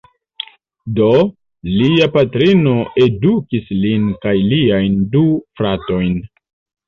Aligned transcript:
Do, 0.99 1.09
lia 1.73 2.07
patrino 2.15 2.73
edukis 3.05 3.69
lin 3.83 4.09
kaj 4.25 4.35
liajn 4.53 4.97
du 5.17 5.21
fratojn. 5.61 6.19